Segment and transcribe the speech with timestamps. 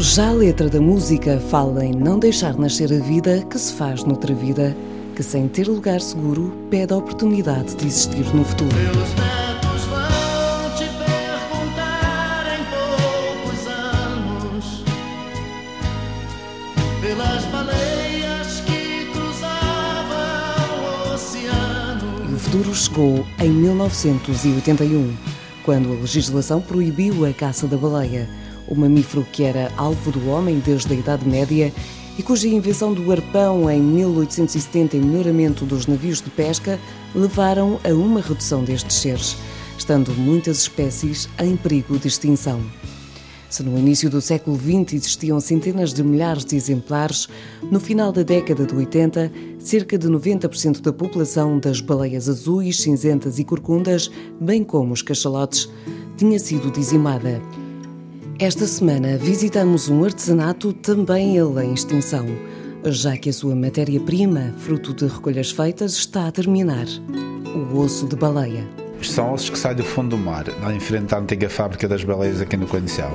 [0.00, 4.02] Já a letra da música fala em não deixar nascer a vida que se faz
[4.02, 4.74] noutra vida,
[5.14, 8.70] que sem ter lugar seguro pede a oportunidade de existir no futuro.
[22.26, 25.14] E o futuro chegou em 1981,
[25.62, 28.26] quando a legislação proibiu a caça da baleia,
[28.70, 31.72] o mamífero que era alvo do homem desde a Idade Média
[32.16, 36.78] e cuja invenção do arpão em 1870 e melhoramento dos navios de pesca
[37.14, 39.36] levaram a uma redução destes seres,
[39.76, 42.62] estando muitas espécies em perigo de extinção.
[43.48, 47.28] Se no início do século XX existiam centenas de milhares de exemplares,
[47.68, 53.40] no final da década de 80, cerca de 90% da população das baleias azuis, cinzentas
[53.40, 54.08] e corcundas,
[54.40, 55.68] bem como os cachalotes,
[56.16, 57.42] tinha sido dizimada.
[58.40, 62.24] Esta semana visitamos um artesanato também ele em extinção,
[62.86, 66.86] já que a sua matéria-prima, fruto de recolhas feitas, está a terminar:
[67.54, 68.66] o osso de baleia.
[69.02, 72.02] São ossos que saem do fundo do mar, lá em frente à antiga fábrica das
[72.02, 73.12] baleias aqui no Coincial.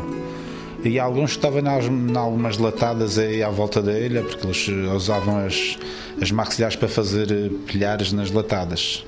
[0.83, 5.75] E alguns estavam em algumas latadas aí à volta da ilha, porque eles usavam as,
[6.21, 9.03] as maxilares para fazer eh, pilhares nas latadas.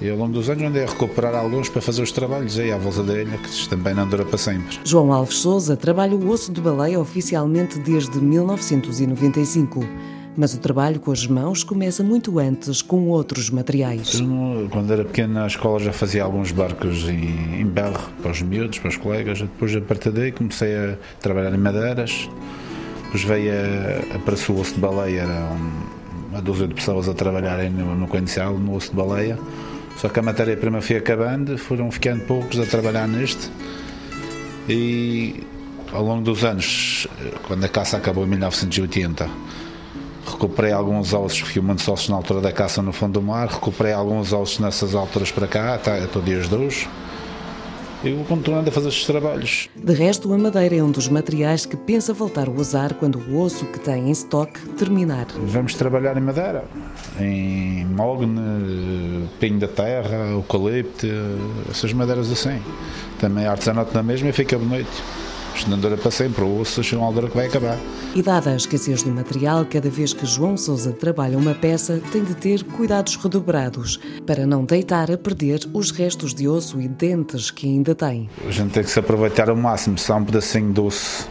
[0.00, 2.76] E ao longo dos anos andei a recuperar alguns para fazer os trabalhos aí à
[2.76, 4.78] volta da ilha, que também não dura para sempre.
[4.84, 9.84] João Alves Souza trabalha o osso de baleia oficialmente desde 1995.
[10.36, 14.18] Mas o trabalho com as mãos começa muito antes com outros materiais.
[14.18, 18.42] Eu, quando era pequeno na escola já fazia alguns barcos em, em berro para os
[18.42, 19.40] miúdos, para os colegas.
[19.40, 22.28] Depois a partir daí comecei a trabalhar em madeiras.
[23.04, 27.08] Depois veio a, a para o osso de baleia, era um- uma dúzia de pessoas
[27.08, 29.38] a trabalharem no, no Coincial, no osso de baleia.
[29.96, 33.50] Só que a matéria-prima foi acabando, foram ficando poucos a trabalhar neste.
[34.68, 35.42] E
[35.92, 37.06] ao longo dos anos,
[37.46, 39.28] quando a caça acabou em 1980,
[40.26, 43.92] recuperei alguns ossos, porque muitos ossos na altura da caça no fundo do mar, recuperei
[43.92, 46.88] alguns ossos nessas alturas para cá, até, até dias de hoje.
[48.04, 49.70] E vou continuando a fazer estes trabalhos.
[49.74, 53.40] De resto, a madeira é um dos materiais que pensa voltar a usar quando o
[53.40, 55.26] osso que tem em estoque terminar.
[55.38, 56.64] Vamos trabalhar em madeira,
[57.18, 61.06] em mogne, pinho da terra, eucalipto,
[61.70, 62.60] essas madeiras assim.
[63.18, 65.23] Também artesanato na mesma e fica bonito.
[65.54, 67.78] Isto não dura para sempre, o osso chega uma altura que vai acabar.
[68.14, 72.24] E dada a escassez do material, cada vez que João Sousa trabalha uma peça, tem
[72.24, 77.50] de ter cuidados redobrados para não deitar a perder os restos de osso e dentes
[77.50, 78.28] que ainda tem.
[78.46, 81.26] A gente tem que se aproveitar ao máximo, se há um pedacinho doce,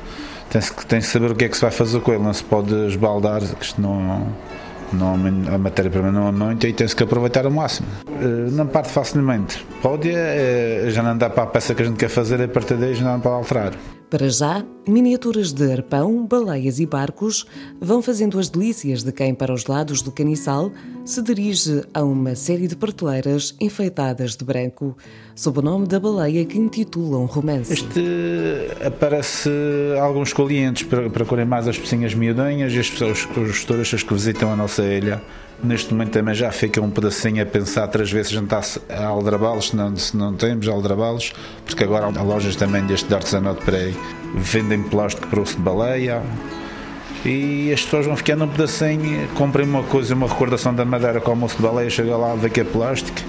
[0.50, 2.34] tem-se que, tem que saber o que é que se vai fazer com ele, não
[2.34, 4.28] se pode esbaldar, que isto não,
[4.94, 5.14] não
[5.54, 7.88] a matéria-prima não é muito e tem-se que aproveitar ao máximo.
[8.08, 9.66] Eh, Não parte facilmente.
[9.82, 12.76] Pode é, já não dá para a peça que a gente quer fazer, a partir
[12.76, 13.74] daí já não dá para alterar.
[14.14, 17.48] Para já, miniaturas de arpão, baleias e barcos
[17.82, 20.72] vão fazendo as delícias de quem, para os lados do caniçal,
[21.04, 24.96] se dirige a uma série de prateleiras enfeitadas de branco,
[25.34, 27.74] sob o nome da baleia que intitula um romance.
[27.74, 29.50] Este aparece
[30.00, 34.54] alguns clientes para procurem mais as pecinhas miudinhas e as pessoas, os turistas que visitam
[34.54, 35.24] a nossa ilha.
[35.64, 39.76] Neste momento também já fica um pedacinho a pensar três vezes se a aldrabalos, se
[39.78, 41.32] não, se não temos aldrabalos,
[41.66, 43.96] porque agora há lojas também deste de artesanato para aí,
[44.36, 46.22] vendem plástico para osso de baleia.
[47.24, 51.32] E as pessoas vão ficando um pedacinho, comprem uma coisa, uma recordação da madeira com
[51.32, 53.22] o osso de baleia, chega lá, vê que é plástico.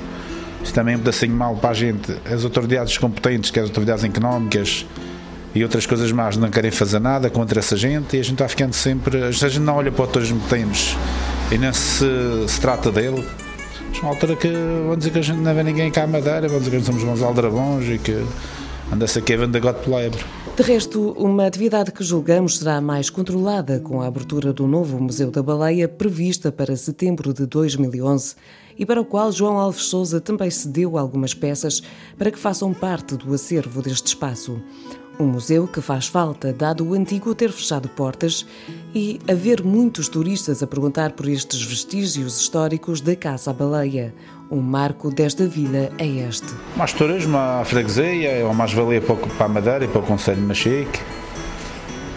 [0.60, 2.16] Isso também é um pedacinho mal para a gente.
[2.24, 4.84] As autoridades competentes, que as autoridades económicas
[5.54, 8.48] e outras coisas mais, não querem fazer nada contra essa gente e a gente está
[8.48, 9.22] ficando sempre.
[9.22, 10.96] A gente não olha para o turismo que temos
[11.50, 12.05] e não se,
[12.49, 13.25] se trata dele.
[13.88, 16.49] Mas uma altura que vão dizer que a gente não vê ninguém cá à Madeira,
[16.49, 18.25] vão dizer que somos uns aldrabões e que
[18.93, 20.25] anda-se aqui a vender gato por lebre.
[20.56, 25.31] De resto, uma atividade que julgamos será mais controlada com a abertura do novo Museu
[25.31, 28.37] da Baleia, prevista para setembro de 2011,
[28.79, 31.82] e para o qual João Alves Souza também cedeu algumas peças
[32.17, 34.61] para que façam parte do acervo deste espaço.
[35.19, 38.44] Um museu que faz falta, dado o antigo ter fechado portas
[38.93, 44.12] e haver muitos turistas a perguntar por estes vestígios históricos da caça à baleia.
[44.50, 46.52] Um marco desta vila é este.
[46.76, 50.46] Mais turismo à freguesia, é uma mais-valia para a Madeira e para o Conselho de
[50.46, 51.00] Machique.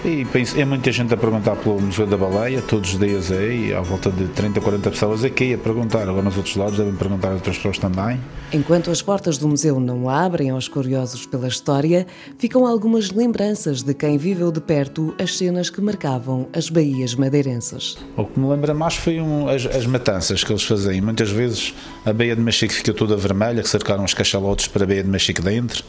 [0.05, 3.73] E penso- é muita gente a perguntar pelo Museu da Baleia, todos os dias aí,
[3.73, 6.03] à volta de 30, 40 pessoas aqui a perguntar.
[6.03, 8.17] Agora nos outros lados devem perguntar a outras pessoas também.
[8.53, 12.07] Enquanto as portas do museu não abrem aos curiosos pela história,
[12.37, 17.97] ficam algumas lembranças de quem viveu de perto as cenas que marcavam as baías madeirenses.
[18.15, 21.03] O que me lembra mais foi um- as, as matanças que eles faziam.
[21.03, 21.73] Muitas vezes
[22.05, 25.09] a Baía de Machique fica toda vermelha, que cercaram os cachalotes para a Baía de
[25.09, 25.83] Machique dentro.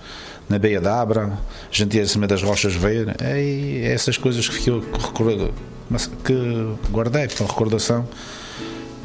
[0.49, 1.39] na Beia da Abra, a
[1.71, 4.83] gente ia acima das rochas ver, é, é essas coisas que, eu,
[6.25, 8.07] que guardei com recordação.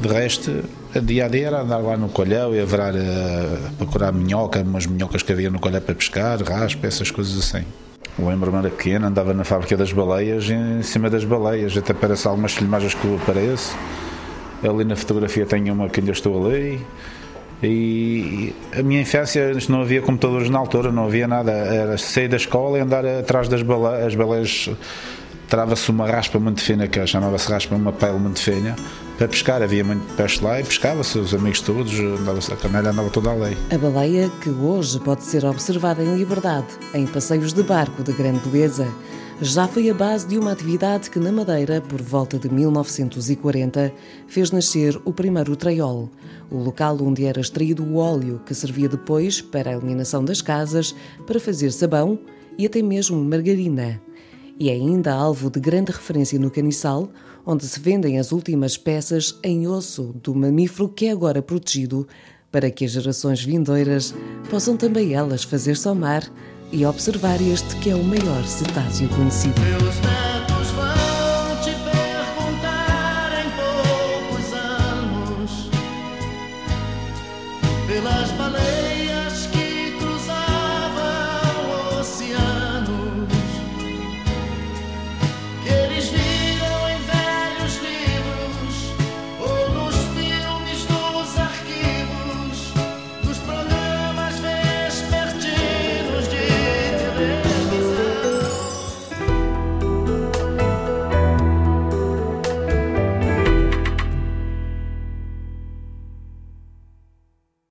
[0.00, 0.64] De resto,
[0.94, 4.60] a dia a dia era andar lá no colhão e a virar, uh, procurar minhoca,
[4.60, 7.64] umas minhocas que havia no colhão para pescar, raspa, essas coisas assim.
[8.18, 12.52] Lembro-me era pequeno, andava na fábrica das baleias, em cima das baleias, até parece algumas
[12.52, 13.76] filmagens que eu apareço.
[14.62, 16.80] Ali na fotografia tenho uma que ainda estou ali.
[17.66, 21.50] E a minha infância não havia computadores na altura, não havia nada.
[21.52, 24.06] Era sair da escola e andar atrás das baleias.
[24.06, 24.70] As baleias
[25.48, 28.74] trava-se uma raspa muito fina, que chamava-se raspa, uma pele muito fina,
[29.16, 29.62] para pescar.
[29.62, 33.34] Havia muito peixe lá e pescava-se, os amigos todos, andava a canalha andava toda a
[33.34, 33.56] lei.
[33.72, 38.48] A baleia, que hoje pode ser observada em liberdade, em passeios de barco de grande
[38.48, 38.88] beleza,
[39.40, 43.92] já foi a base de uma atividade que na Madeira, por volta de 1940,
[44.28, 46.08] fez nascer o primeiro traiol,
[46.50, 50.94] o local onde era extraído o óleo que servia depois para a iluminação das casas,
[51.26, 52.18] para fazer sabão
[52.56, 54.00] e até mesmo margarina.
[54.58, 57.10] E é ainda alvo de grande referência no caniçal,
[57.44, 62.06] onde se vendem as últimas peças em osso do mamífero que é agora protegido,
[62.52, 64.14] para que as gerações vindouras
[64.48, 66.22] possam também elas fazer-se ao mar
[66.72, 69.60] e observar este que é o maior cetáceo conhecido.